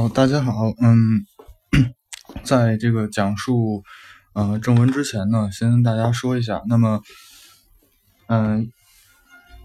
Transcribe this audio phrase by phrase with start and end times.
[0.00, 1.26] 好，大家好，嗯，
[2.42, 3.82] 在这个讲述
[4.32, 7.02] 呃正文之前呢，先跟大家说一下，那么，
[8.26, 8.72] 嗯，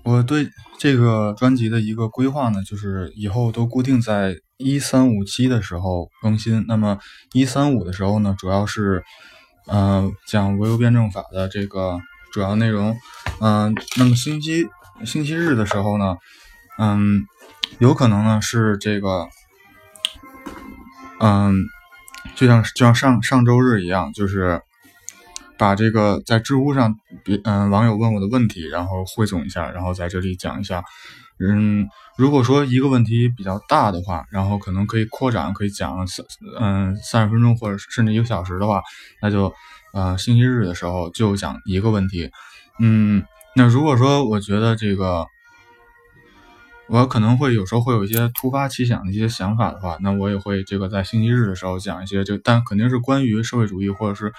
[0.04, 6.66] 我对这个专辑的一个规划呢，就是以后都固定在一三五七的时候更新。
[6.68, 7.00] 那么
[7.32, 9.06] 一三五的时候呢，主要是
[9.68, 11.98] 呃讲唯物辩证法的这个
[12.34, 12.98] 主要内容，
[13.40, 14.66] 嗯，那么星期
[15.06, 16.18] 星期日的时候呢，
[16.78, 17.24] 嗯，
[17.80, 19.30] 有可能呢是这个。
[21.20, 21.66] 嗯，
[22.36, 24.62] 就像就像上上周日一样，就是
[25.58, 30.84] 把这个在知乎上别嗯网友问我的问题，然后汇总一下，然后在这里讲一下。
[31.40, 36.26] 嗯，如果说一个问题比较大的话，然后可能可以扩展，可以讲三
[36.60, 38.82] 嗯三十分钟或者甚至一个小时的话，
[39.22, 39.54] 那就
[39.94, 42.30] 呃星期日的时候就讲一个问题。
[42.80, 43.24] 嗯，
[43.56, 45.26] 那如果说我觉得这个。
[46.88, 54.32] 我可能会有时候会有一些突发奇想的一些想法的话，那我也会这个在星期日的时候讲一些就，但肯定是关于社会主义或者是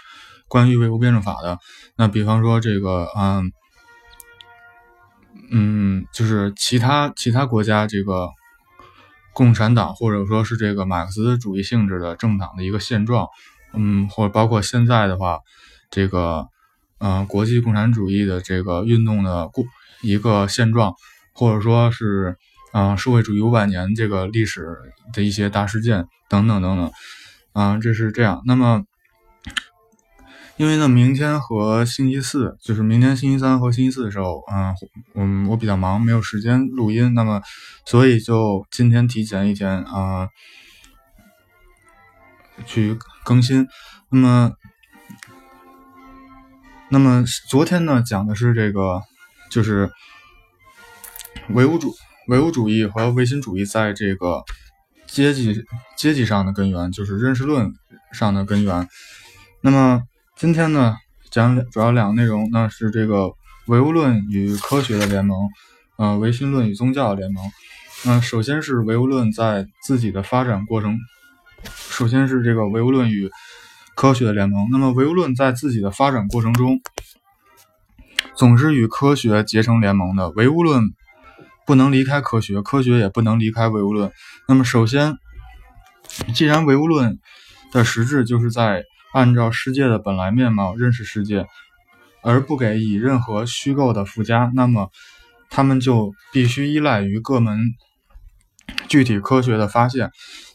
[0.46, 1.58] 关于唯物辩证法的。
[1.96, 3.52] 那比方说这个，嗯，
[5.50, 8.28] 嗯，就是其他其他国家这个
[9.32, 13.26] 共产党或者说是这个马克思主义性质的政党的一个现状，
[13.74, 15.40] 嗯，或者包括现在的话，
[15.90, 16.46] 这个，
[16.98, 19.64] 嗯，国际共产主义的这个运动的过
[20.00, 20.94] 一个现状。
[21.36, 22.34] 或者说是，
[22.72, 24.66] 啊，社会主义五百年这个历史
[25.12, 26.90] 的一些大事件等等等等，
[27.52, 28.40] 啊，这是这样。
[28.46, 28.84] 那么，
[30.56, 34.74] 因为呢，明天和星期四，就是明天星期三和星期四的时候，嗯，
[35.14, 37.12] 嗯，我比较忙，没有时间录音。
[37.12, 37.42] 那么，
[37.84, 40.30] 所以就今天提前一天啊，
[42.64, 43.68] 去更新。
[44.08, 44.52] 那么，
[46.88, 49.02] 那么昨天呢，讲的是这个，
[49.50, 49.90] 就是。
[51.50, 51.94] 唯物主
[52.28, 54.42] 唯物主义和唯心主义在这个
[55.06, 55.64] 阶级
[55.96, 57.72] 阶级上的根源，就是认识论
[58.12, 58.88] 上的根源。
[59.60, 60.02] 那么
[60.36, 60.96] 今天呢，
[61.30, 63.32] 讲主要两个内容，那是这个
[63.66, 65.48] 唯物论与科学的联盟，
[65.96, 67.44] 呃，唯心论与宗教的联盟。
[68.04, 70.98] 那首先是唯物论在自己的发展过程，
[71.64, 73.30] 首先是这个唯物论与
[73.94, 74.66] 科学的联盟。
[74.72, 76.80] 那么唯物论在自己的发展过程中，
[78.34, 80.30] 总是与科学结成联盟的。
[80.30, 80.82] 唯物论。
[81.66, 84.12] 不能离开科学，科学也不能离开唯物论。
[84.46, 85.18] 那么，首先，
[86.34, 87.18] 既然唯物论
[87.72, 91.46] 的实质就是在按照世界的本来面貌认识世界，
[92.22, 94.90] 而不给以任何虚构的附加，那么
[95.50, 97.58] 他们就必须依赖于各门
[98.88, 100.10] 具体科学的发现，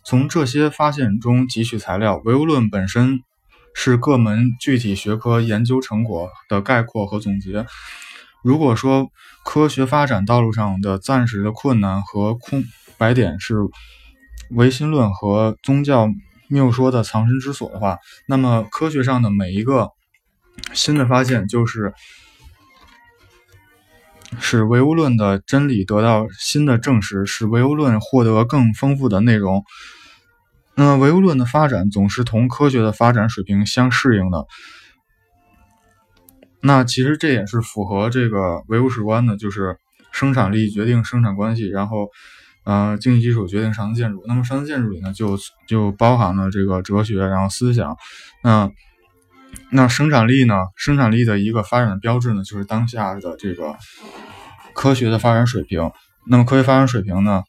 [0.05, 2.21] 从这些发现中汲取材料。
[2.23, 3.21] 唯物论本身
[3.73, 7.66] 是各门具体学科研究成果的概括和总结。
[8.44, 9.11] 如果说
[9.44, 12.63] 科学发展道路上的暂时的困难和空
[12.97, 13.56] 白点是
[14.52, 16.07] 唯心论和宗教
[16.47, 17.97] 谬说的藏身之所的话，
[18.28, 19.90] 那么科学上的每一个
[20.74, 21.94] 新的发现就是
[24.40, 29.63] 使唯物论的真理得到新的证实，使唯物论获得更丰富的内容。
[30.75, 34.46] 那么唯物论的发展总是同科学的发展水平相适应的。
[36.63, 39.77] 那其实这也是符合这个唯物史观的，就是
[40.11, 42.09] 生产力决定生产关系，然后，
[42.66, 44.23] 呃，经济基础决定上层建筑。
[44.27, 47.97] 那么上层建筑里呢，就就包含了这个哲学，然后思想。
[48.44, 48.69] 那
[49.71, 50.53] 那生产力呢？
[50.75, 53.75] 生产力的一个发展的标志呢，就是当下的这个
[54.73, 55.91] 科学的发展水平。
[56.27, 57.44] 那么科学发展水平呢，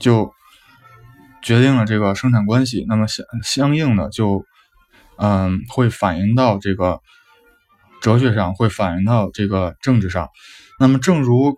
[0.00, 0.32] 就
[1.40, 2.84] 决定了这个生产关系。
[2.88, 4.44] 那么相相应的就，
[5.18, 7.00] 嗯，会反映到这个。
[8.00, 10.28] 哲学上会反映到这个政治上，
[10.78, 11.56] 那么正如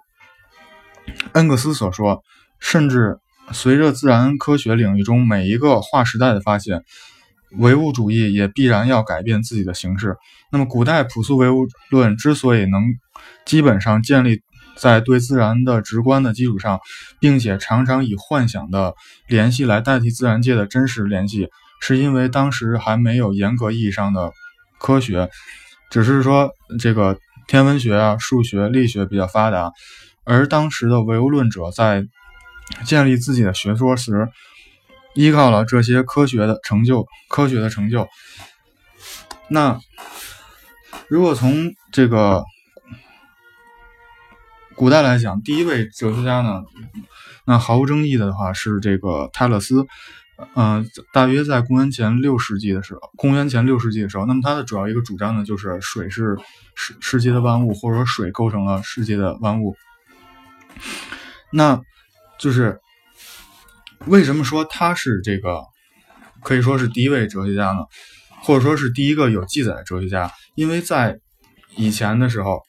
[1.32, 2.22] 恩格斯所说，
[2.58, 3.18] 甚至
[3.52, 6.82] 随着自然科学领域中每一个划时代的发现，
[7.58, 10.16] 唯物主义也必然要改变自己的形式。
[10.50, 12.82] 那么，古代朴素唯物论之所以能
[13.44, 14.42] 基本上建立
[14.76, 16.80] 在对自然的直观的基础上，
[17.20, 18.94] 并且常常以幻想的
[19.28, 21.48] 联系来代替自然界的真实联系，
[21.80, 24.32] 是因为当时还没有严格意义上的
[24.78, 25.30] 科学。
[25.92, 26.50] 只是说，
[26.80, 29.70] 这个天文学啊、数学、力学比较发达，
[30.24, 32.06] 而当时的唯物论者在
[32.86, 34.30] 建立自己的学说时，
[35.14, 38.08] 依靠了这些科学的成就、科学的成就。
[39.48, 39.78] 那
[41.08, 42.42] 如果从这个
[44.74, 46.62] 古代来讲，第一位哲学家呢，
[47.44, 49.86] 那毫无争议的话是这个泰勒斯。
[50.54, 56.36] 嗯，大约在公元前六世纪的时候，公元前六世纪的时候，那么它的主要一个主张呢，就是水是
[56.74, 59.76] 世世界的万物，或者说水构成了世界的万物。
[61.50, 61.80] 那
[62.38, 62.80] 就是
[64.06, 65.62] 为什么说他是这个
[66.42, 67.84] 可以说是第一位哲学家呢？
[68.42, 70.32] 或者说是第一个有记载的哲学家？
[70.56, 71.20] 因为在
[71.76, 72.62] 以前的时候，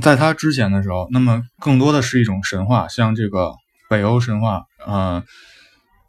[0.00, 3.52] 在他之前的时候，那么更多的是一种神话，像这个
[3.88, 5.22] 北欧神话，嗯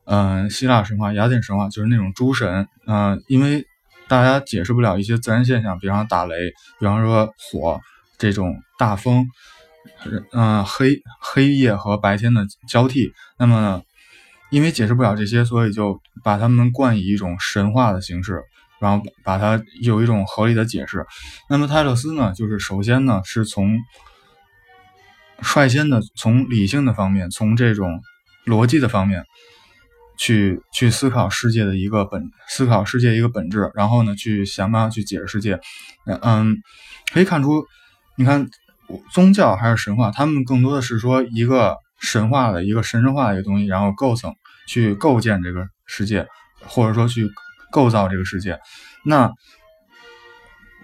[0.05, 3.65] 嗯，希腊神话、雅典神话，就是那种诸神，嗯，因为
[4.07, 6.35] 大家解释不了一些自然现象，比方打雷，
[6.79, 7.79] 比方说火
[8.17, 9.27] 这种大风，
[10.31, 13.81] 嗯，黑黑夜和白天的交替，那么
[14.49, 18.43] 因为解释不了这些，所以就把他们冠以一种神话的形式。
[18.81, 21.05] 然后把它有一种合理的解释。
[21.47, 23.77] 那么泰勒斯呢，就是首先呢，是从
[25.37, 28.01] 率先的从理性的方面，从这种
[28.45, 29.23] 逻辑的方面
[30.17, 35.59] 去去思考世界的一个本，思考世界一个本质，然后呢，去想办法去解释世界。
[36.05, 36.57] 嗯，
[37.13, 37.65] 可以看出，
[38.17, 38.49] 你看
[39.11, 44.33] 宗教还是神话，他们更多的是说一个神话的一个神圣化的一个东西，然后构成
[44.67, 46.27] 去构建这个世界，
[46.65, 47.29] 或者说去。
[47.73, 48.59] 构造这个世界，
[49.05, 49.31] 那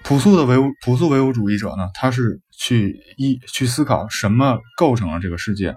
[0.04, 1.90] 朴素的唯物朴素唯物主义者呢？
[1.94, 5.76] 他是去一去思考什么构成了这个世界，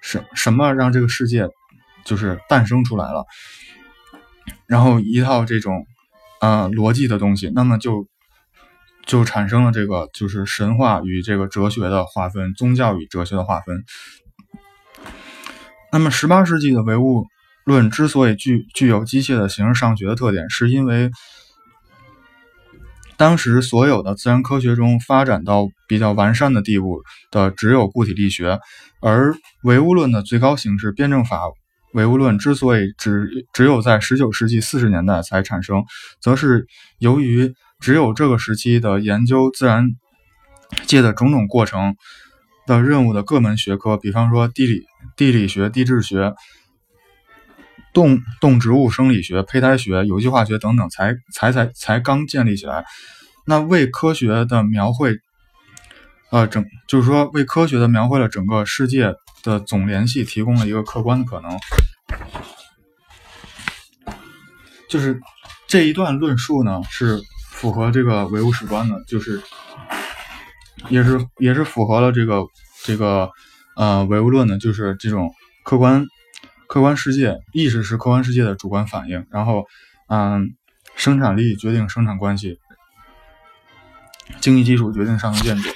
[0.00, 1.48] 什什么让这个世界
[2.04, 3.24] 就是诞生出来了，
[4.66, 5.86] 然后一套这种
[6.40, 8.06] 呃逻辑的东西，那么就
[9.06, 13.84] 就产生了这个就是神话与这个哲学的划分，宗教与哲学的划分。
[15.92, 17.26] 那么十八世纪的唯物。
[17.64, 21.10] 论之所以具具有机械的形式上学的特点，是因为
[23.18, 28.60] 当时所有的自然科学中发展到比较完善的地步的只有固体力学，
[29.02, 29.34] 而
[29.64, 31.42] 唯物论的最高形式辩证法
[31.94, 35.82] 唯物论之所以只只有在十九世纪四十年代才产生，
[36.20, 36.66] 则是
[37.00, 39.88] 由于只有这个时期的研究自然
[40.86, 41.96] 界的种种过程
[42.68, 44.84] 的任务的各门学科，比方说地理、
[45.16, 46.34] 地理学、地质学。
[47.92, 52.84] 动动植物生理学、胚胎学、有机化学等等，才才才才刚建立起来。
[53.46, 55.16] 那为科学的描绘，
[56.30, 61.50] 呃，整就是说为科学的描绘了整个世界的总联系提供了一个客观的可能。
[64.88, 65.20] 就是
[65.66, 67.20] 这一段论述呢，是
[67.50, 69.42] 符合这个唯物史观的，就是
[70.88, 72.42] 也是也是符合了这个
[72.84, 73.30] 这个
[73.76, 75.32] 呃唯物论的，就是这种
[75.64, 76.06] 客观。
[76.68, 79.64] 客观世界意识是客观世界的主观反应，然后，
[80.08, 80.54] 嗯，
[80.96, 82.58] 生产力决定生产关系，
[84.42, 85.70] 经济基础决定上层建筑。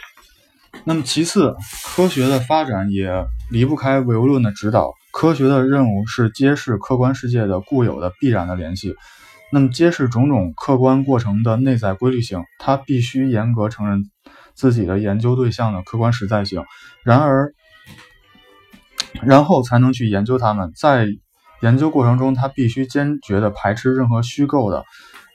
[0.84, 1.54] 那么其次，
[1.86, 4.92] 科学的发展也离不开唯物论的指导。
[5.12, 8.94] 科学的任务是揭示客观世界的固有的必然的联系。
[9.50, 14.10] 那么揭示种种客观过程的内在规律性，它必须严格承认
[14.54, 16.62] 自己的研究对象的客观实在性。
[17.02, 17.54] 然而。
[19.20, 21.06] 然后才能去研究它们，在
[21.60, 24.84] 研究过程中，他必须坚决地排斥任何虚构的，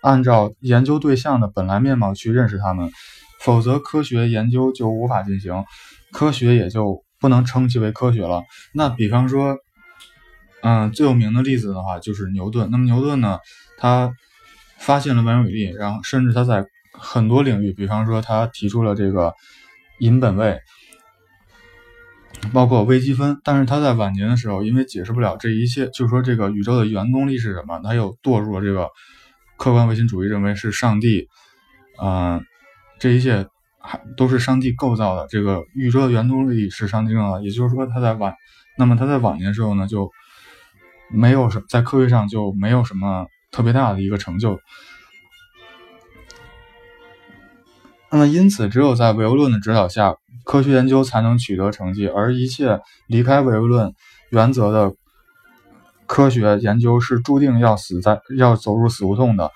[0.01, 2.91] 按照研究对象的本来面貌去认识它们，
[3.39, 5.63] 否则科学研究就无法进行，
[6.11, 8.43] 科学也就不能称其为科学了。
[8.73, 9.57] 那比方说，
[10.63, 12.69] 嗯，最有名的例子的话就是牛顿。
[12.71, 13.39] 那么牛顿呢，
[13.77, 14.11] 他
[14.77, 19.33] 发现了万有引力，然后甚至他在很多领域，比方说他提出了这个
[19.99, 20.59] 引本位。
[22.53, 28.87] 包括微积分，但是他在晚年的时候，因为解释不了这一切，就说这个宇宙的原动力是什么，他又堕入了这个
[29.57, 31.27] 客观唯心主义，认为是上帝，
[32.01, 32.41] 嗯，
[32.99, 33.47] 这一切
[33.79, 38.33] 还都是上帝构造的，这个宇宙的原动力是上帝构造的，也就是说他在晚，
[38.77, 40.09] 那么他在晚年的时候呢，就
[41.11, 44.59] 没有什在科学上就没有什么特别大的一个成就。
[48.09, 50.15] 那么因此，只有在唯物论的指导下。
[50.45, 53.91] 科学研究才能取得成绩，而一切离开唯物论
[54.29, 54.93] 原则的
[56.05, 59.51] 科学研究是注定要死在要走入死胡同的。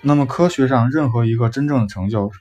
[0.00, 2.32] 那么，科学上任何一个真正的成就，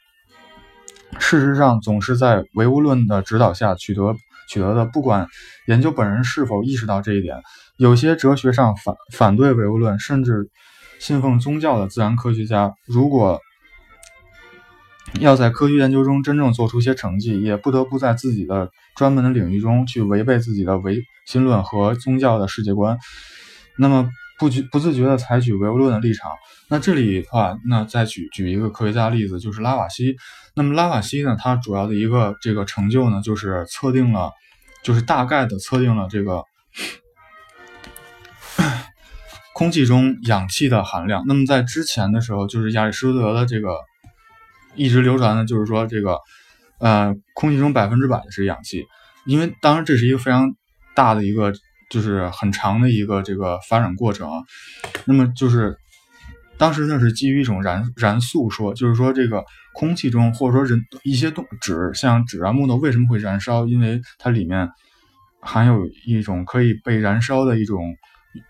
[1.20, 4.16] 事实上总是在唯物论的指导下取得
[4.50, 4.86] 取得的。
[4.86, 5.28] 不管
[5.68, 7.44] 研究本人是否意识到这一点，
[7.78, 10.50] 有些哲学上反反对唯物论，甚至
[10.98, 13.40] 信奉宗教的自然科学家，如果。
[15.20, 22.98] 要在科学研究中真正做出些成绩，也不得不在自己的专门的领域中去违背自己的唯心论和宗教的世界观，
[23.78, 26.32] 那么不不自觉地采取唯物论的立场。
[26.70, 30.16] 那这里的话，那再举举一个科学家例子，就是拉瓦锡。
[30.56, 34.32] 那么拉瓦锡呢，他主要的一个这个成就呢，就是测定了，
[34.82, 36.44] 就是大概的测定了这个
[39.54, 41.24] 空气中氧气的含量。
[41.28, 43.76] 那么在之前的时候，就是亚里士多德的这个。
[44.76, 46.18] 一直流传的就是说，这个，
[46.80, 48.86] 呃，空气中百分之百的是氧气，
[49.26, 50.56] 因为当然这是一个非常
[50.96, 51.54] 大的一个
[51.90, 54.30] 就是很长的一个这个发展过程。
[55.06, 55.76] 那么就是
[56.58, 63.66] 当时呢是基于一种燃燃素说，就是说这个空气中或者说人一些东纸，像纸啊木头为什么会燃烧？
[63.68, 64.70] 因为它里面
[65.42, 67.96] 含有一种可以被燃烧的一种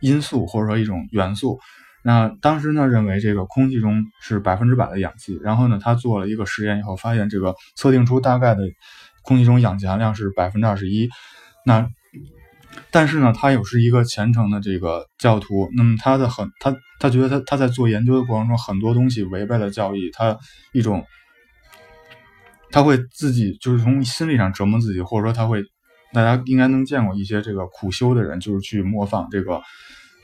[0.01, 1.59] 因素或者说一种元素。
[2.03, 8.63] 那当时呢，认为这个空气中是百分之百的氧气，然后呢，他做了一个实验以后，发现这个测定出大概的
[9.21, 11.07] 空气中氧气含量是百分之二十一。
[11.63, 11.87] 那
[12.89, 20.35] 但是呢，他又是一个虔诚的这个教徒，那么他的很他他觉得他他在做研究的过程中，很多东西违背了教义，他
[20.73, 21.05] 一种
[22.71, 25.63] 他会自己就是从心理上折磨自己，或者说他会
[26.13, 29.61] 大家应该能见过一些这个苦修的人，就是去模仿这个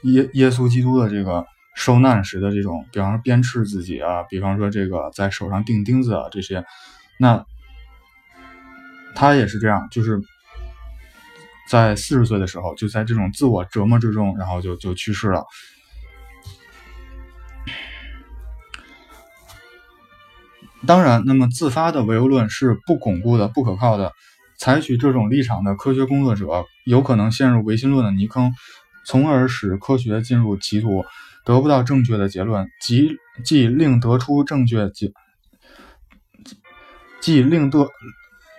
[0.06, 1.46] 耶耶稣基督的这个。
[1.78, 6.66] 受难时的这种，比方说鞭笞自己啊，比方说这个在手上钉钉子啊这些，
[7.20, 7.46] 那
[9.14, 10.20] 他也是这样，就是
[11.70, 15.46] 在四十岁的时候，就在这种自我折磨之中，然后就就去世了。
[20.88, 24.12] 当然，那么自发的唯物论是不巩固的、不可靠的。
[24.58, 28.52] 采取这种立场的科学工作者有可能陷入唯心论的泥坑，
[29.06, 31.06] 从而使科学进入歧途。
[31.48, 35.14] 得不到正确的结论，即即令得出正确结，
[37.22, 37.88] 即令得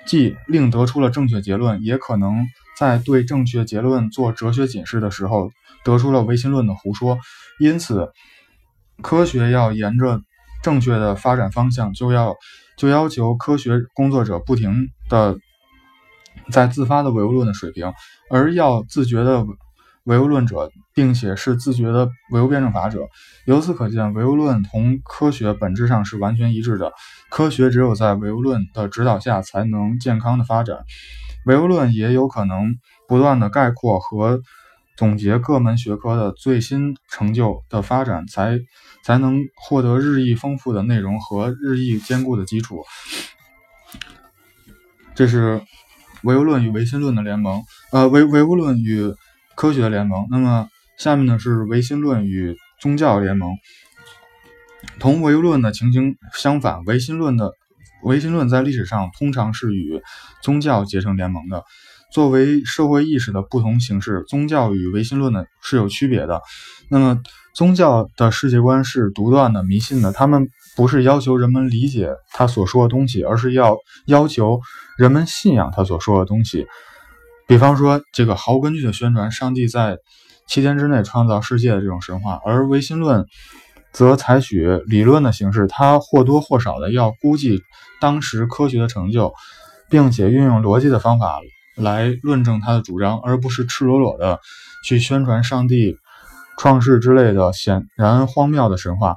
[0.07, 2.47] 即令得出了正确结论，也可能
[2.79, 5.51] 在对正确结论做哲学解释的时候，
[5.85, 7.19] 得出了唯心论的胡说。
[7.61, 8.11] 因此，
[9.03, 10.23] 科学要沿着
[10.63, 12.37] 正确的发展方向，就要
[12.79, 15.37] 就要求科学工作者不停的
[16.51, 17.93] 在自发的唯物论的水平，
[18.31, 19.45] 而要自觉的。
[20.09, 23.01] 唯物论者，并且是自觉的唯物辩证法者。
[23.45, 26.95] 由此可见，唯物论同科学本质上是完全一致的。
[27.29, 30.79] 科学只有在唯物论的指导下才能健康的发展。
[31.45, 34.41] 唯物论也有可能不断的概括和
[34.97, 38.59] 总结各门学科的最新成就的发展，才
[39.05, 42.83] 才能获得日益丰富的内容和日益坚固的基础。
[45.15, 45.61] 这是
[46.23, 47.63] 唯物论与唯心论的联盟。
[47.93, 49.15] 呃，唯唯物论与
[49.59, 50.29] 科学联盟。
[50.31, 53.51] 那么下面呢是唯心论与宗教联盟。
[55.01, 57.51] 同唯物论的情形相反，唯心论的
[58.05, 60.01] 唯心论在历史上通常是与
[60.45, 61.65] 宗教结成联盟的。
[62.13, 66.41] 作为社会意识的不同形式，宗教与唯心论呢是有区别的。
[66.89, 67.21] 那么
[67.55, 74.61] 宗教的世界观是独断的、迷信的，他们不是要求人们理解他所说的东西，而是要要求
[74.97, 76.67] 人们信仰他所说的东西。
[77.49, 79.97] 比方说，这个毫无根据的宣传上帝在
[80.47, 83.25] 七天之内创造世界的这种神话，而唯心论
[83.91, 87.63] 则采取理论的形式，它或多或少的要估计
[88.03, 89.33] 当时科学的成就，
[89.89, 91.41] 并且运用逻辑的方法
[91.75, 94.41] 来论证他的主张，而不是赤裸裸的
[94.85, 95.97] 去宣传上帝
[96.59, 99.17] 创世之类的显然荒谬的神话。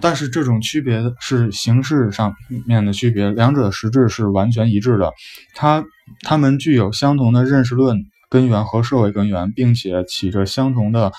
[0.00, 2.34] 但是这种区别是形式上
[2.66, 5.12] 面的区别，两者的实质是完全一致的。
[5.54, 5.84] 它
[6.20, 11.12] 他们具有相同的认识论根源和社会根源，并且起着相同的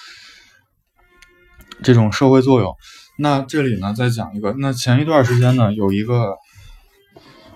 [1.84, 2.76] 这种社会作用。
[3.18, 4.54] 那这里呢，再讲一个。
[4.60, 6.36] 那前一段时间呢，有一个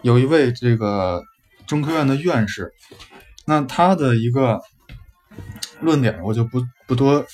[0.02, 1.22] 有一位这个
[1.68, 2.72] 中科院的院士，
[3.46, 4.60] 那他的一个
[5.80, 7.26] 论点，我就不不多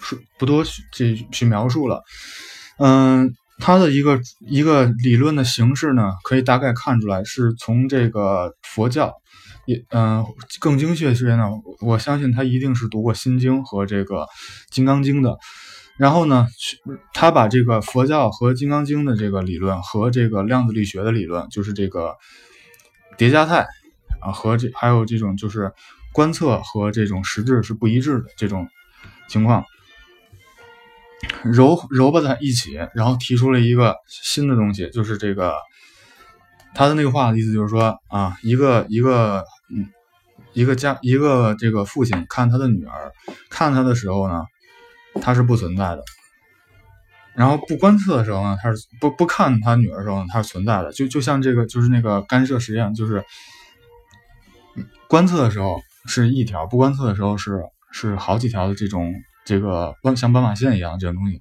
[0.00, 2.02] 说不多去去描述了。
[2.78, 9.14] 嗯，他的一个一个理论的形式呢，可以大概看出来是从这个佛教，
[9.66, 10.24] 也嗯
[10.60, 11.44] 更精确些呢，
[11.80, 14.22] 我相信他一定是读过《心经》和这个
[14.70, 15.38] 《金刚经》的。
[15.98, 16.46] 然后呢，
[17.14, 22.16] 他把这个佛教和《金刚经》的这个理论和这个量子力学的理论，就是这个
[23.16, 23.66] 叠加态
[24.20, 25.72] 啊，和这还有这种就是
[26.12, 28.68] 观测和这种实质是不一致的这种
[29.28, 29.64] 情况。
[31.42, 35.54] 揉揉吧在一起，然后提出了一个新的东西，就是这个
[36.76, 39.42] 他的那个话的意思就是说啊，一个一个
[39.74, 39.88] 嗯，
[40.52, 43.10] 一个家一个这个父亲看他的女儿
[43.48, 44.44] 看他的时候呢，
[45.22, 46.02] 他是不存在的；
[47.34, 50.92] 然后不观测的时候呢，他是不不看他女儿的时候呢，他是存在的。
[50.92, 53.24] 就就像这个就是那个干涉实验，就是
[55.08, 59.12] 观测的时候是一条，不观测的时候是是好几条的这种。
[59.46, 61.38] 这个斑像斑马线一样这种东西，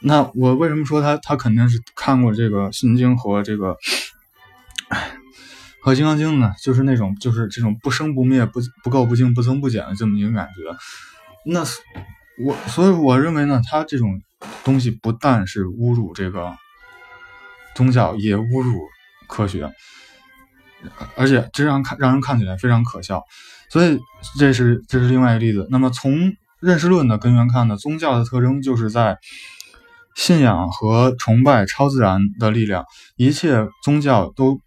[0.00, 3.76] 那我为什么说他他肯定是看过这个《心经》和这个
[5.82, 6.52] 和《金刚经》呢？
[6.62, 10.76] 就是那种就是这种不生不灭、不不垢不净、不增不减的这么一个感觉。
[11.46, 11.60] 那
[12.44, 14.20] 我所以我认为呢，他这种
[14.62, 16.54] 东西不但是侮辱这个
[17.74, 18.80] 宗教，也侮辱
[19.26, 19.72] 科学，
[21.16, 23.22] 而且这让看让人看起来非常可笑。
[23.70, 23.98] 所以
[24.38, 25.66] 这是这是另外一个例子。
[25.70, 29.16] 那么从认识论的根源看呢，宗教的特征就是在
[30.14, 32.84] 信仰和崇拜超自然的力量，
[33.16, 34.60] 一切宗教都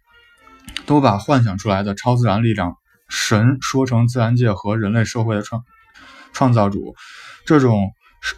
[0.86, 2.76] 都把幻想出来的超自然力量
[3.08, 5.62] 神说成自然界和人类社会的创
[6.32, 6.94] 创造主，
[7.44, 8.36] 这种实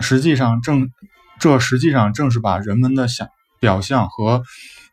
[0.00, 0.90] 实际上正
[1.38, 3.28] 这实际上正是把人们的想
[3.60, 4.42] 表象和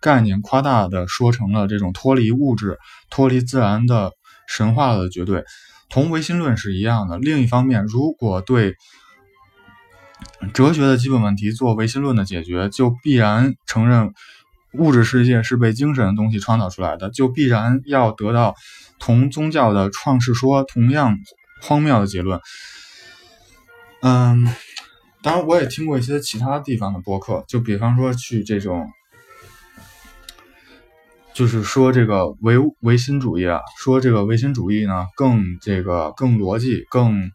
[0.02, 2.78] 概念夸大的说成了这种脱离物质、
[3.10, 4.12] 脱离自然的
[4.48, 5.44] 神话的绝对。
[5.90, 7.20] 同唯心论是一样的。
[7.20, 8.76] 另一方面，如果对
[10.54, 14.12] 哲学的基本问题做唯心论的解决，就必然承认
[14.74, 18.56] 物质世界是被精神的东西创造出来的，就必然要得到
[19.00, 21.18] 同宗教的创世说同样
[21.62, 22.40] 荒谬的结论。
[24.02, 24.48] 嗯，
[25.22, 28.90] 当然，我也听过一些其他地方的播客，就比方说去这种。
[31.36, 37.32] 就是说，这个唯唯心主义啊，说这个唯心主义呢，更这个更逻辑，更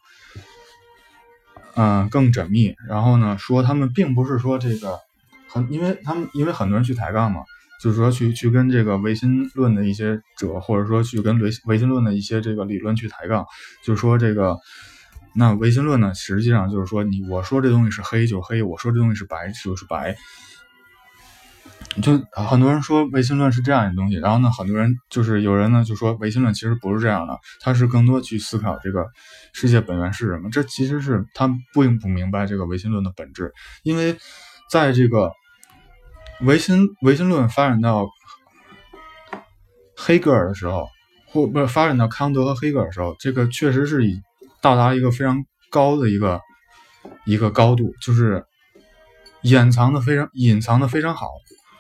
[1.75, 2.77] 嗯更缜密。
[2.87, 5.01] 然后呢，说他们并不是说这个
[5.49, 7.41] 很，因为他们因为很多人去抬杠嘛，
[7.81, 13.47] 就是说去去跟这个唯心论的一些者，或者说去跟唯唯心论的一些这个理论去抬杠，
[13.85, 14.57] 就是说这个
[15.35, 20.17] 那唯心论呢，实际上就是说你我说这东西是黑就黑，我说这东西是白就是白。
[22.03, 29.07] 就很多人说唯心论是这样一个东西，然后呢，很多人就是有人呢就说唯心论其实不是这样的，他是更多去思考这个
[29.53, 30.49] 世界本源是什么。
[30.51, 33.53] 这其实是他并不明白这个唯心论的本质，
[33.83, 34.17] 因为
[34.71, 35.33] 在这个
[36.43, 38.09] 唯心唯心论发展到
[39.97, 40.89] 黑格尔的时候，
[41.27, 44.21] 或不是发展到康德和黑格尔的时候，这个确实是以
[44.61, 46.41] 到达一个非常高的一个
[47.25, 48.45] 一个高度，就是
[49.43, 51.29] 掩藏的非常隐藏的非常好。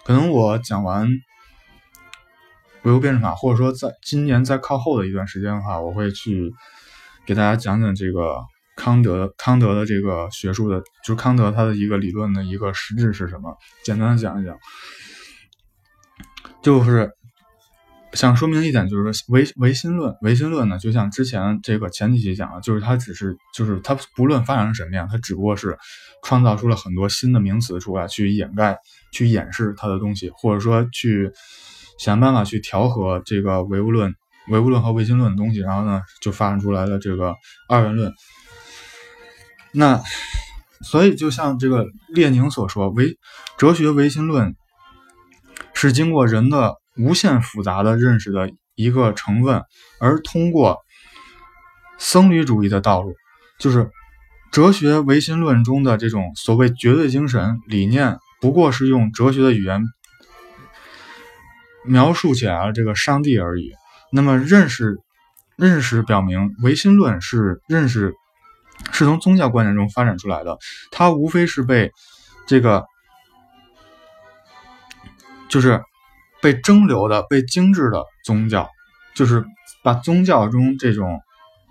[0.04, 1.08] 可能我讲完
[2.82, 6.52] 唯物辩证法，或者说在今年再靠后的一段时间的话，我会去
[7.26, 8.38] 给大家讲讲这个
[8.78, 14.56] 康德康德的这个学术的，就是康德他的一个理论的一个实质是什么，简单的讲一讲，
[16.62, 17.10] 就是。
[18.14, 25.76] 想说明一点，就是说唯唯心论，唯心论呢，就像之前这个前几期讲的，就是它只是，就是它不论发展成什么样，它只不过是
[26.24, 28.78] 创造出了很多新的名词出来，去掩盖、
[29.12, 31.30] 去掩饰它的东西，或者说去
[31.98, 34.14] 想办法去调和这个唯物论、
[34.48, 37.34] 唯物论和唯心论的东西，然后呢，就发展出来了这个
[37.68, 38.10] 二元论。
[39.72, 40.02] 那
[40.82, 43.18] 所以，就像这个列宁所说，唯
[43.56, 44.54] 哲学唯心论
[45.74, 46.74] 是经过人的。
[47.00, 49.62] 无限复杂的认识的一个成分，
[50.00, 50.78] 而通过
[51.96, 53.14] 僧侣主义的道路，
[53.60, 53.88] 就是
[54.50, 59.80] 哲学唯心论中的这种所谓绝对精神理念，不过是用哲学的语言
[61.84, 63.70] 描述起来了这个上帝而已。
[64.10, 64.96] 那么认识
[65.54, 68.12] 认识表明，唯心论是认识
[68.92, 70.58] 是从宗教观念中发展出来的，
[70.90, 71.92] 它无非是被
[72.46, 72.84] 这个
[75.48, 75.82] 就是。
[76.40, 78.70] 被蒸馏的、被精致的宗教，
[79.12, 79.44] 就是
[79.82, 81.20] 把宗教中这种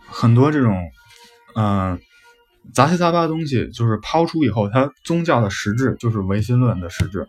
[0.05, 0.91] 很多这种
[1.55, 1.97] 嗯
[2.73, 7.25] 杂七杂八的东西，就是抛出以后，它宗教的实质就是唯心论的实质。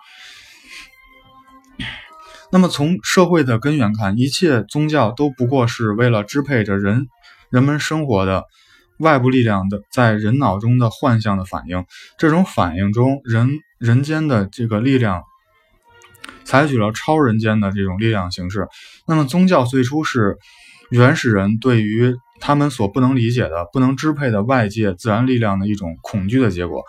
[2.51, 7.07] 那么从社会的根源看，一切宗教都不过是为了支配着人
[7.51, 8.43] 人们生活的
[8.99, 11.85] 外部力量的在人脑中的幻象的反应。
[12.19, 15.23] 这种反应中，人人间的这个力量。
[16.45, 18.69] 采取了超人间的这种力量形式。
[19.07, 20.39] 那么，宗教最初是
[20.91, 26.83] 原始人对于他们所不能理解的、不能支配的外界自然力量的一种恐惧的结果。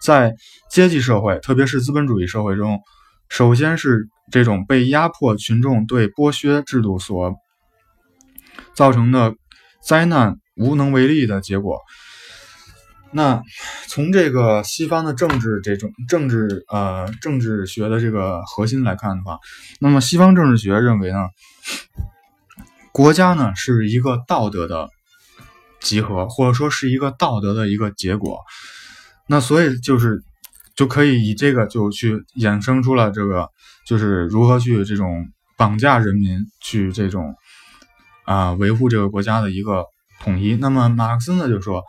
[0.00, 0.32] 在
[0.70, 2.80] 阶级社会，特别是资本主义社会中，
[3.28, 7.34] 首先是这种被压迫群众对剥削制度所
[8.72, 9.34] 造成的
[9.86, 11.80] 灾难无能为力的结果。
[13.14, 13.42] 那
[13.88, 19.38] 从这个西方的政治这种政治呃政治学的这个核心来看的话，
[19.80, 21.18] 那么西方政治学认为呢，
[22.90, 24.88] 国家呢是一个道德的
[25.78, 28.40] 集合，或者说是一个道德的一个结果。
[29.26, 30.22] 那所以就是
[30.74, 33.46] 就可以以这个就去衍生出了这个
[33.86, 37.34] 就是如何去这种绑架人民去这种
[38.24, 39.84] 啊维护这个国家的一个
[40.22, 40.56] 统一。
[40.56, 41.82] 那么马克思呢就说。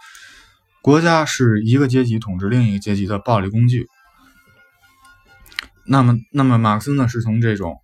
[0.85, 3.87] 国家是一个阶级统治另一个阶级的暴力工具。
[5.85, 7.77] 那么，那么马克思呢，是从这种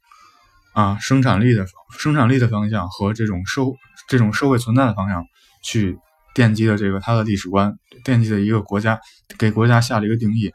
[0.74, 1.66] 啊生产力的
[1.98, 3.62] 生产力的方向和这种社
[4.10, 5.24] 这种社会存在的方向
[5.64, 5.98] 去
[6.36, 9.00] 奠基的这个他的历史观，奠基的一个国家，
[9.38, 10.52] 给国家下了一个定义。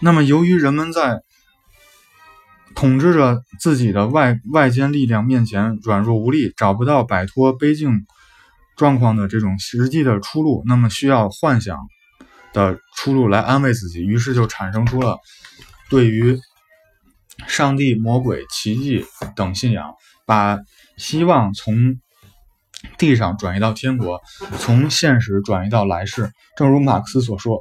[0.00, 1.20] 那么，由于人们在
[2.76, 8.06] 统治着自己的外外间力量面前软弱无力，找不到摆脱悲境
[8.76, 11.78] 状况的这种实际的出路，那么需要幻想
[12.52, 15.16] 的出路来安慰自己，于是就产生出了
[15.88, 16.38] 对于
[17.46, 19.94] 上帝、魔鬼、奇迹等信仰，
[20.26, 20.58] 把
[20.98, 21.98] 希望从
[22.98, 24.20] 地上转移到天国，
[24.58, 26.30] 从现实转移到来世。
[26.56, 27.60] 正如马克思所说，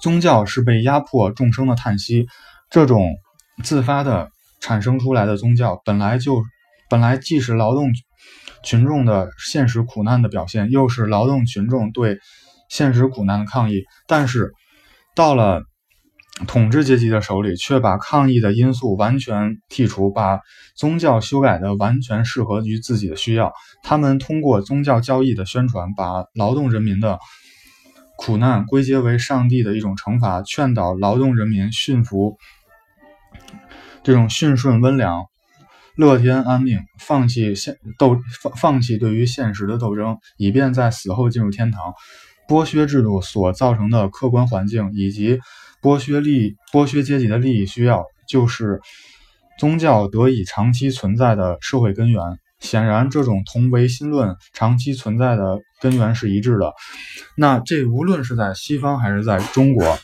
[0.00, 2.28] 宗教是被压迫众生的叹息。
[2.70, 3.16] 这种
[3.62, 6.42] 自发的产生出来的宗教，本来就
[6.88, 7.90] 本来既是劳动
[8.62, 12.18] 群众的现实苦难的表现，又是劳动群众对
[12.68, 13.82] 现实苦难的抗议。
[14.06, 14.52] 但是
[15.14, 15.62] 到了
[16.46, 20.40] 统治阶级的手里，却把抗议的因素完全剔除，把
[20.74, 23.52] 宗教修改的完全适合于自己的需要。
[23.82, 27.18] 他们通过宗教教义的宣传，把劳动人民的
[28.16, 32.38] 苦难归结为上帝的一种惩罚，劝导劳动人民驯服
[34.02, 35.26] 这种驯顺温良、
[35.96, 41.94] 乐天安命，放弃现斗放放弃对于现实的斗争，以便在死后进入天堂。
[42.48, 45.38] 剥削制度所造成的客观环境以及。
[45.82, 48.80] 剥削利剥削阶级的利益需要，就是
[49.58, 52.22] 宗教得以长期存在的社会根源。
[52.60, 56.72] 显然，这种同唯心论长期存在的根源是一致的。
[57.36, 59.98] 那这无论是在西方还是在中国，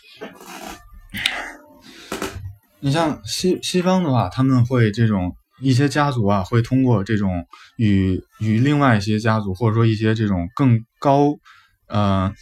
[2.80, 11.34] 你像西西方的话，他们会这种一些家族啊，会通过这种与与另外一些家族，或者说一些这种更高，
[11.88, 12.32] 呃。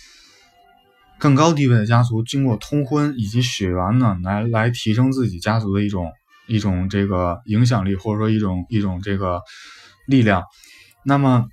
[1.18, 6.12] 更高地位的家族经过通婚以及血缘呢，来来提升自己家族的一种
[6.46, 9.40] 一种这个影响力，或者说一种一种这个
[10.06, 10.44] 力量。
[11.06, 11.46] 那么，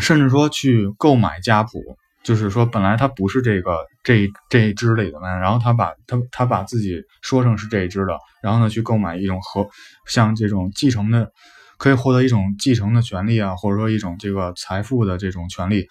[0.00, 9.66] 甚至说去购买家谱，就是说本来他不是这个这这一支里的嘛，然后他把他他把自己说成是这一支的，然后呢去购买一种和
[10.06, 11.30] 像这种继承的，
[11.78, 15.86] 可以获得一种继承的权利啊，或者说一种这个财富的这种权利。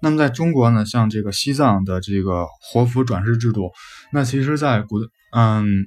[0.00, 3.70] 那么在中国呢，像这个西藏的这个活佛转世制度，
[4.12, 4.98] 那其实，在古
[5.32, 5.86] 嗯，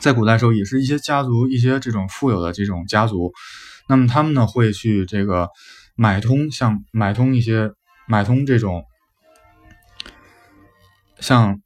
[0.00, 3.32] 在古代时候也是一些家族，一些这种富有的这种家族，
[3.88, 5.48] 那么他们呢会去这个
[5.96, 7.72] 买通，像买通一些
[8.06, 8.84] 买通这种，
[11.20, 11.60] 像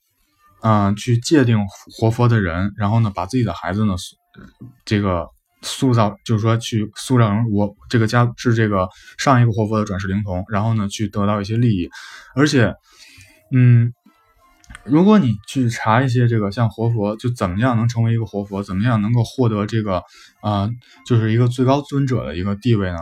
[0.63, 1.59] 嗯去界定
[1.99, 3.95] 活佛的人，然后呢把自己的孩子呢
[4.85, 5.29] 这个。
[5.65, 11.89] 塑造就是说，去塑造成我这个家是这个上一个活佛的转世灵童，然后呢，去得到一些利益。
[12.35, 12.75] 而且，
[13.55, 13.95] 嗯，
[14.83, 20.03] 如果你去查一些这个像活佛，就怎么样能成为一个活佛，怎么样能够获得这个
[20.41, 20.69] 啊，
[21.07, 22.99] 就是一个最高尊者的一个地位呢？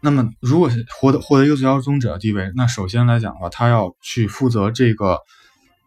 [0.00, 0.68] 那么，如果
[0.98, 5.20] 获得获得一个最高尊者的地位，那首先来讲的话，他要去负责这个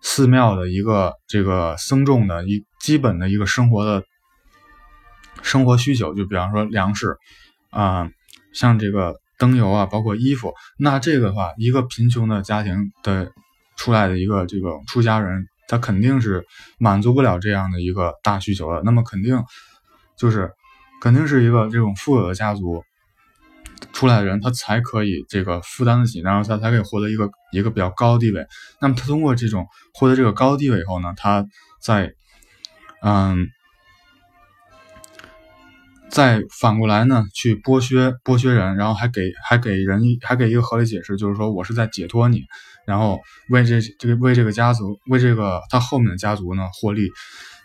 [0.03, 4.03] 寺庙的一个这个僧众的一基本的一个生活的。
[5.41, 7.17] 生活需求，就比方说粮食，
[7.69, 8.09] 啊，
[8.53, 13.29] 像这个灯油啊，包括衣服，那这个的话，一个贫穷的家庭的
[13.75, 16.45] 出来的一个这个出家人，他肯定是
[16.77, 18.81] 满足不了这样的一个大需求的。
[18.85, 19.43] 那么肯定
[20.15, 20.49] 就是
[21.01, 22.81] 肯定是一个这种富有的家族
[23.91, 28.45] 出来的人，他才可以这个负担得起，然后他才可以获得一个一个比较高的地位。
[28.79, 31.45] 那么他通过这种获得这个高地位以后呢，他
[31.81, 32.13] 在
[33.01, 33.47] 嗯。
[36.09, 42.43] 再反过来呢，去剥削剥削人，然后还给还给人还给一个合理解释，就是说我是在解脱你，
[42.85, 43.19] 然后
[43.49, 47.09] 为这这个为这个家族为这个他后面的家族呢获利。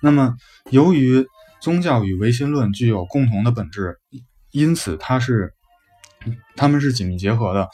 [0.01, 0.35] 那么
[0.71, 1.27] 由于
[1.61, 3.99] 宗教与唯心论具有共同的本质，
[4.51, 5.53] 因此它是
[6.57, 7.69] 他们是紧密结合的，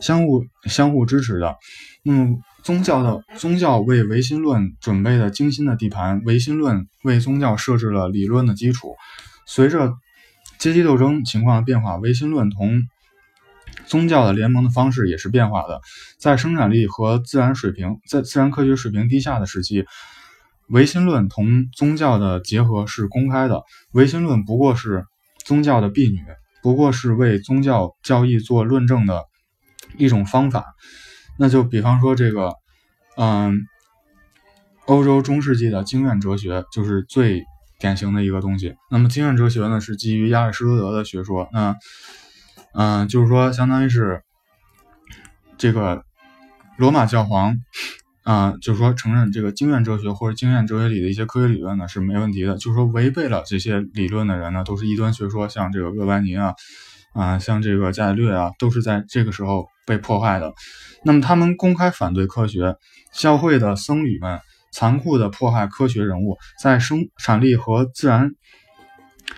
[0.00, 1.56] 相互相互支持的。
[2.02, 8.94] 那么宗教的宗教为唯心论准备了精心的地盘，唯心论为宗教设置了理论的基础，
[9.46, 9.94] 随着。
[10.58, 12.80] 阶级斗争情况的变化，唯心论同
[13.84, 15.82] 宗教的联盟的方式也是变化的。
[16.18, 19.84] 在生产力和自然水平、在自然科学水平低下的时期，
[20.68, 23.64] 唯心论同宗教的结合是公开的。
[23.92, 25.04] 唯心论不过是
[25.44, 26.20] 宗教的婢女，
[26.66, 29.26] 不过是为宗教教义做论证的
[29.96, 30.74] 一种方法。
[31.38, 32.54] 那就比方说这个，
[33.16, 33.60] 嗯，
[34.86, 37.44] 欧洲中世纪的经验哲学就是最。
[37.78, 38.74] 典型的一个东西。
[38.90, 41.46] 那么经验哲学呢，是基于亚里士多德的学说。
[41.52, 41.76] 那，
[42.72, 44.22] 嗯，就是说，相当于是
[45.58, 46.02] 这个
[46.78, 47.54] 罗马教皇，
[48.26, 52.56] 啊，就是说承认这个经验哲学或者经验哲学里的一些科学理论呢是没问题的。
[52.56, 56.52] 就是说，违背了这些理论的人呢，都是异端学说，像这个厄班尼啊，
[57.12, 60.52] 啊，像这个伽利略啊，都是在这个时候被迫害的。
[61.04, 62.76] 那么他们公开反对科学，
[63.12, 64.40] 教会的僧侣们。
[64.72, 68.32] 残酷的迫害科学人物，在生产力和自然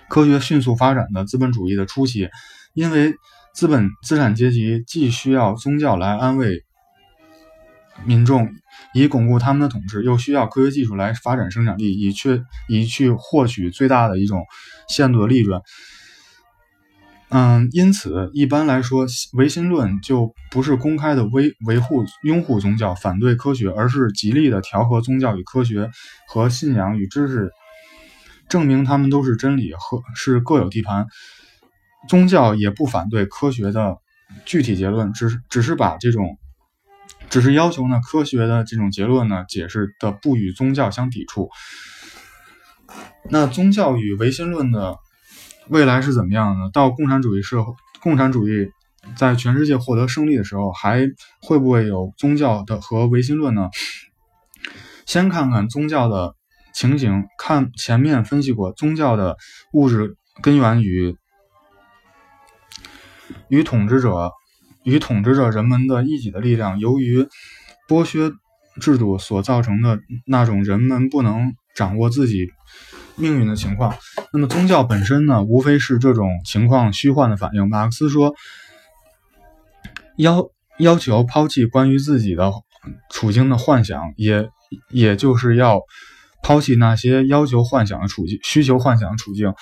[0.08, 2.28] 科学迅速发展的资本主义的初期，
[2.74, 3.14] 因为
[3.54, 6.64] 资本资产阶级既需要宗教来安慰
[8.04, 8.50] 民众，
[8.94, 14.44] 以巩固他们的统治，又需要科学技术来发展生产力，以去以去获取最大的一种
[14.88, 15.60] 限度的利润。
[17.30, 25.90] 嗯，因此一般来说，唯心论就不是公开的维维护拥护宗教、反对科学，而是极力的调和宗教与科学
[26.26, 27.50] 和信仰与知识，
[28.48, 31.06] 证明他们都是真理和是各有地盘。
[32.08, 33.98] 宗教也不反对科学的
[34.46, 36.38] 具体结论，只只是把这种，
[37.30, 41.50] 只是要求呢科学的这种结论呢解释的不与宗教相抵触。
[43.30, 44.96] 那宗教与唯心论的
[45.68, 46.70] 未来是怎么样呢？
[46.72, 48.70] 到共产主义社会，共产主义
[49.16, 51.06] 在全世界获得胜利的时候，还
[51.42, 53.68] 会不会有宗教的和唯心论呢？
[55.06, 56.34] 先看看宗教的
[56.72, 59.36] 情形，看前面分析过宗教的
[59.72, 61.16] 物质根源与。
[63.48, 64.32] 与统治者
[64.88, 67.28] 与统治着人们的一己的力量，由于
[67.88, 68.32] 剥削
[68.80, 72.48] 制度所造成的那种人们不能掌握自己
[73.16, 73.94] 命运的情况，
[74.32, 77.68] 那么宗教本身呢，无非是这种情况虚幻的反应。
[77.68, 78.34] 马克思说，
[80.16, 82.52] 要要求抛弃关于自己的
[83.10, 84.48] 处境的幻想，也
[84.90, 85.80] 也就是要
[86.42, 89.52] 抛弃那些要求幻想的处境、需求幻想的处境。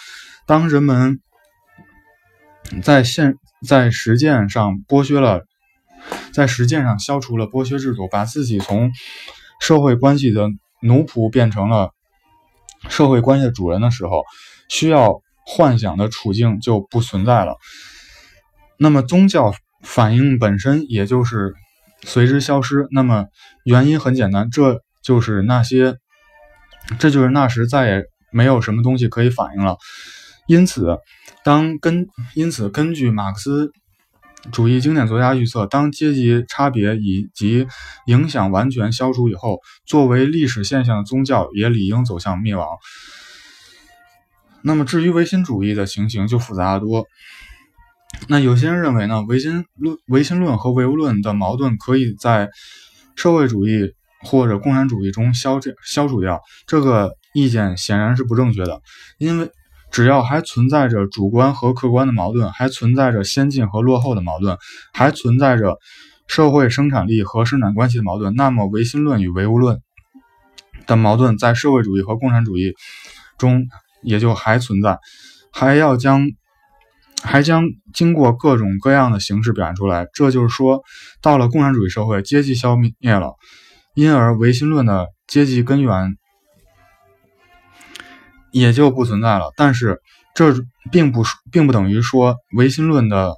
[0.47, 1.21] 当人们
[2.83, 3.35] 在现
[3.67, 5.43] 在实践上剥削了，
[6.33, 8.93] 在实践上消除了剥削制度，把自己从
[9.61, 10.49] 社会关系的
[10.83, 11.91] 奴仆变成了
[12.89, 14.23] 社会关系的主人的时候，
[14.69, 17.57] 需要幻想的处境就不存在了。
[18.79, 21.55] 那么宗教反应本身也就是
[22.03, 22.87] 随之消失。
[22.91, 23.27] 那么
[23.65, 25.97] 原因很简单，这就是那些，
[26.99, 29.79] 这就是那时再也没有什么东西可以反应了。
[30.47, 30.99] 因此。
[31.45, 33.71] 当根因此，根据马克思
[34.51, 37.69] 主义经典作家预测，当阶级差别以及
[38.07, 42.67] 影响完全消除以后，作为历史现象的宗教也理应走向灭亡。
[44.63, 47.07] 那么，至于唯心主义的情形就复杂的多。
[48.27, 52.51] 那有些人认为呢，唯心论、唯心论和唯物论的矛盾可以在
[53.15, 56.41] 社会主义或者共产主义中消消除掉。
[56.67, 58.83] 这个意见显然是不正确的，
[59.19, 59.49] 因为。
[59.91, 64.59] 只要还存在着主观和客观的矛盾，还存在着先进和落后的矛盾，
[64.93, 65.79] 还存在着
[66.27, 69.81] 社会生产力和生产关系的矛盾，那么唯心论与唯物论
[70.87, 72.75] 的矛盾在社会主义和共产主义
[73.39, 73.67] 中
[74.03, 74.99] 也就还存在，
[75.53, 76.29] 还要将
[77.23, 80.07] 还将经过各种各样的形式表现出来。
[80.13, 80.83] 这就是说，
[81.23, 83.35] 到了共产主义社会，阶级消灭了，
[83.95, 86.17] 因而唯心论的阶级根源。
[88.51, 89.53] 也就不存在了。
[89.57, 90.01] 但是，
[90.35, 90.55] 这
[90.91, 93.35] 并不并不等于说唯心论的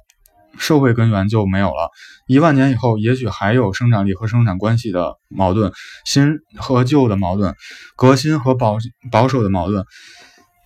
[0.57, 1.89] 社会根源就没有了。
[2.27, 5.71] 一万年以后，也许还有生产力和生产关系的矛盾，
[6.05, 7.55] 新和旧的矛盾，
[7.95, 8.77] 革新和保
[9.11, 9.85] 保守的矛盾。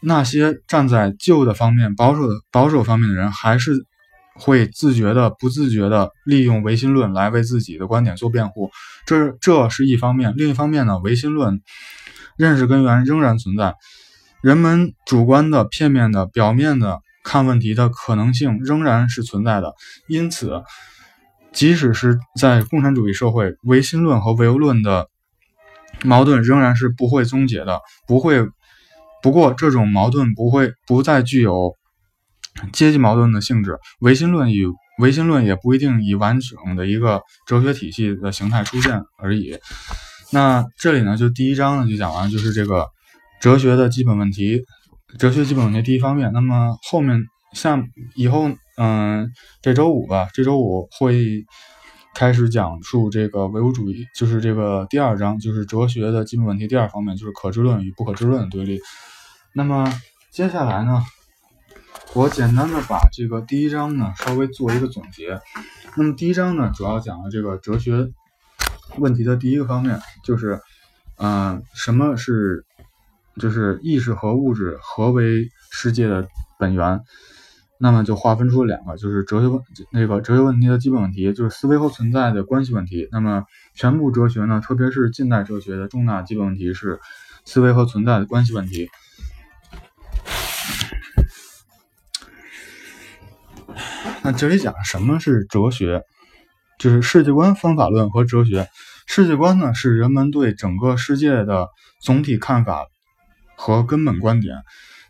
[0.01, 3.86] 那些站在旧的方面、保守的保守方面的人，还是
[4.34, 8.71] 会自觉的、不自觉的利用唯心论来为自己的观点做辩护。
[9.06, 10.34] 这这是一方面。
[10.36, 11.62] 另一方面呢，唯心论
[12.36, 13.75] 认识根源仍然存在。
[14.43, 19.73] 人们主观的、片面的、表面的看问题的可能性仍然是存在的，
[20.10, 20.62] 因此，
[21.53, 25.08] 即使是在共产主义社会，唯心论和唯物论的
[26.03, 28.45] 矛盾仍然是不会终结的，不会。
[29.21, 31.77] 不过，这种矛盾不会不再具有
[32.73, 34.67] 阶级矛盾的性质，唯心论与
[34.99, 39.58] 唯心论也不一定以完整的一个哲学体系的形态出现而已。
[40.34, 42.86] 那这里呢，就第一章呢就讲完，就是这个。
[43.43, 44.63] 哲学的基本问题，
[45.19, 46.32] 哲学基本问题第一方面。
[46.32, 49.29] 那么后面像以后，嗯，
[49.62, 51.43] 这周五吧，这周五会
[52.15, 58.79] 开始讲述这个唯物主义，就是这个第二章，就是哲学的基本问题第二方面，就是可知论与不可知论的对立。
[59.51, 59.93] 那么
[60.32, 61.03] 接下来呢，
[62.13, 65.38] 我简单的把这个第一章呢稍微做一个总结。
[65.97, 68.10] 那么第一章呢，主要讲了这个哲学
[68.99, 70.62] 问题的第一个方面，就是，
[71.17, 72.65] 嗯，什么是？
[73.38, 76.28] 就是意识和物质何为世界的
[76.60, 77.02] 本源？
[77.80, 83.10] 那么就划分出了两个，就是哲学问那个哲学问题的基本问题，就是思维和存在的关系问题。
[83.12, 83.43] 那么
[83.76, 87.00] 全部哲学呢，特别是近代哲学的重大基本问题是
[87.43, 88.89] 思维和存在的关系问题。
[94.22, 96.04] 那这里讲什么是哲学？
[96.80, 98.69] 就是世界观方法论和哲学。
[99.08, 101.67] 世界观呢是人们对整个世界的
[102.00, 102.86] 总体看法
[103.63, 104.58] 和根本观点。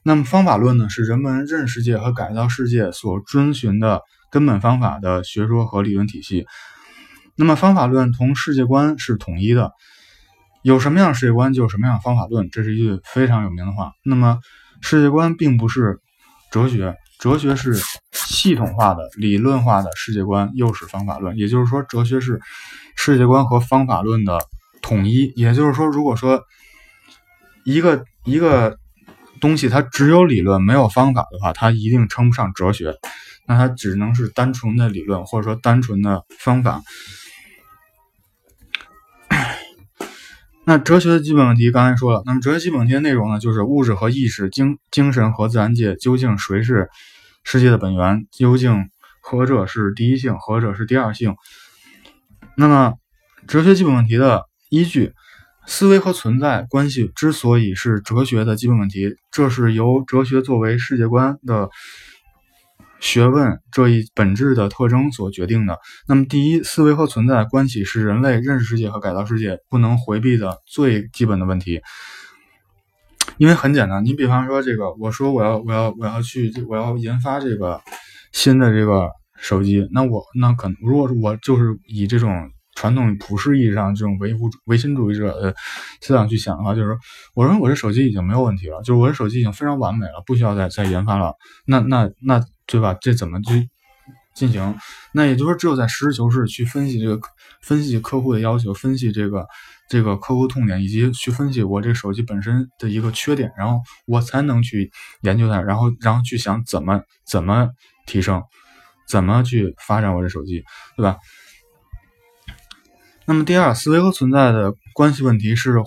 [0.04, 6.46] 那么方法论呢是人们认识世界和改造世界所遵循的根本方法的学说和理论体系。
[7.36, 9.72] 那么方法论同世界观是统一的，
[10.62, 13.94] 有什么样世界观就有什么样方法论，这是一句非常有名的话。
[14.04, 14.38] 那么
[14.82, 16.00] 世界观并不是
[16.52, 16.96] 哲学。
[17.20, 17.74] 哲学是
[18.12, 21.38] 系统化的、理论化的世界观，又是方法论。
[21.38, 22.42] 也就是说，哲学是
[22.98, 24.38] 世界观和方法论的
[24.82, 25.32] 统一。
[25.38, 26.44] 也就是说，如果说
[27.64, 28.78] 一个一个
[29.42, 32.96] 东西它只有理论没有方法的话，它一定称不上哲学，
[33.48, 36.82] 那它只能是单纯的理论，或者说单纯的方法。
[40.66, 46.90] 那哲学的基本问题刚才说了，那么哲学基本问题的内容呢，就是物质和意识、精精神和自然界究竟谁是？
[47.46, 48.90] 世界的本源究竟
[49.22, 51.36] 何者是第一性，何者是第二性？
[52.56, 52.94] 那么，
[53.48, 55.12] 哲学基本问题的依据，
[55.66, 61.70] 思维和存在关系之所以是哲学的基本问题，这是由哲学作为世界观的
[63.00, 65.80] 学问这一本质的特征所决定的。
[66.08, 71.82] 那么，第一，思维和存在关系是人类认识世界和改造世界不能回避的最基本的问题。
[73.38, 77.82] 因为很简单，你比方说这个，我说我要我要我要去我要研发这个
[78.32, 85.56] 新的这个手机，那我那可能如果我就是以这种传统普世意义上这种唯物唯心主义者的
[86.02, 86.98] 思想去想的话，就是说，
[87.36, 91.36] 我认为我这手机已经没有问题了，就是我这手机已经非常完美了，不需要再再研发了。
[91.66, 92.96] 那那那对吧？
[93.00, 93.70] 这怎么去
[94.34, 94.76] 进行？
[95.14, 97.28] 那也就是说，只有在实事求是去分析这个
[97.62, 99.48] 分析客户的要求，分析这个。
[99.90, 104.90] 这个客户痛点，以及去分析我这手机本身的一个缺点，然后我才能去
[105.22, 107.70] 研究它，然后然后去想怎么怎么
[108.08, 108.42] 提升，
[109.08, 110.64] 怎么去发展我这手机，
[110.96, 111.18] 对吧？
[113.26, 115.78] 那么第二，思维和存在的关系问题是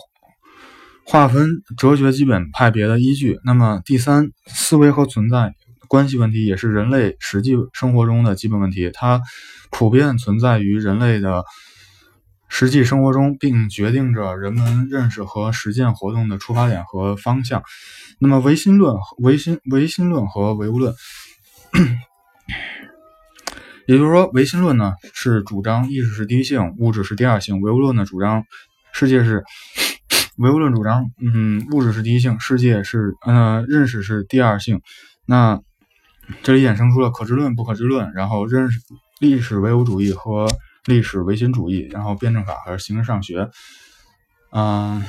[1.04, 3.38] 划分哲学基本派别的依据。
[3.44, 5.54] 那么第三，思维和存在
[5.88, 9.20] 关系问题也是人类实际生活中的基本问题，它
[9.70, 11.44] 普遍存在于人类的。
[12.48, 17.64] 实际生活中，并决定着人们认识和实践活动的出发点和方向。
[18.20, 20.94] 那么，唯心论、唯心唯心论和唯物论，
[23.86, 28.44] 也就是说，唯心论呢是主张意识是第一性，物质是第二性；唯物论呢主张
[28.92, 29.44] 世界是
[30.36, 34.80] 唯物论主张，嗯，物质是第一性，世界是呃认识是第二性。
[35.24, 35.60] 那
[36.42, 38.80] 这里衍生出了可知论、不可知论，然后认识
[39.20, 40.48] 历史唯物主义和。
[40.88, 43.50] 历史唯心主义，然后辩证法和形式上学，
[44.52, 45.04] 嗯，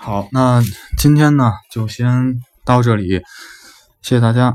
[0.00, 0.62] 好，那
[0.96, 3.20] 今天呢就先到这里，
[4.00, 4.54] 谢谢大家。